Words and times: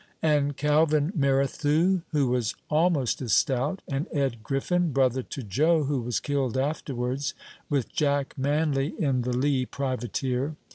"And 0.23 0.57
Calvin 0.57 1.13
Merrithew, 1.15 2.01
who 2.11 2.29
was 2.29 2.55
almost 2.71 3.21
as 3.21 3.33
stout; 3.33 3.83
and 3.87 4.07
Ed 4.11 4.41
Griffin, 4.41 4.91
brother 4.91 5.21
to 5.21 5.43
Joe, 5.43 5.83
who 5.83 6.01
was 6.01 6.19
killed 6.19 6.57
afterwards, 6.57 7.35
with 7.69 7.91
Jack 7.93 8.35
Manley, 8.35 8.95
in 8.99 9.21
the 9.21 9.37
Lee 9.37 9.67
privateer. 9.67 10.55